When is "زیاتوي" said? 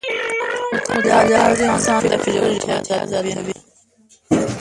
3.11-3.55